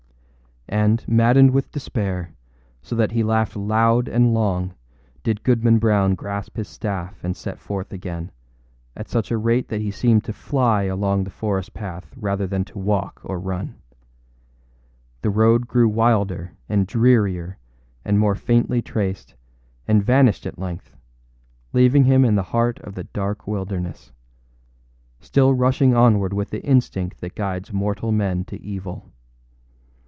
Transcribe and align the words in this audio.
â 0.69 0.73
And, 0.73 1.05
maddened 1.05 1.51
with 1.51 1.69
despair, 1.73 2.33
so 2.81 2.95
that 2.95 3.11
he 3.11 3.23
laughed 3.25 3.57
loud 3.57 4.07
and 4.07 4.33
long, 4.33 4.73
did 5.21 5.43
Goodman 5.43 5.79
Brown 5.79 6.15
grasp 6.15 6.55
his 6.55 6.69
staff 6.69 7.21
and 7.25 7.35
set 7.35 7.59
forth 7.59 7.91
again, 7.91 8.31
at 8.95 9.09
such 9.09 9.31
a 9.31 9.37
rate 9.37 9.67
that 9.67 9.81
he 9.81 9.91
seemed 9.91 10.23
to 10.23 10.31
fly 10.31 10.83
along 10.83 11.23
the 11.25 11.29
forest 11.29 11.73
path 11.73 12.13
rather 12.15 12.47
than 12.47 12.63
to 12.65 12.79
walk 12.79 13.19
or 13.25 13.37
run. 13.37 13.81
The 15.23 15.29
road 15.29 15.67
grew 15.67 15.89
wilder 15.89 16.53
and 16.69 16.87
drearier 16.87 17.57
and 18.05 18.17
more 18.17 18.35
faintly 18.35 18.81
traced, 18.81 19.35
and 19.89 20.01
vanished 20.01 20.45
at 20.45 20.57
length, 20.59 20.95
leaving 21.73 22.05
him 22.05 22.23
in 22.23 22.35
the 22.35 22.43
heart 22.53 22.79
of 22.79 22.95
the 22.95 23.03
dark 23.03 23.45
wilderness, 23.45 24.13
still 25.19 25.53
rushing 25.53 25.93
onward 25.93 26.31
with 26.31 26.49
the 26.49 26.63
instinct 26.63 27.19
that 27.19 27.35
guides 27.35 27.73
mortal 27.73 28.13
man 28.13 28.45
to 28.45 28.61
evil. 28.63 29.11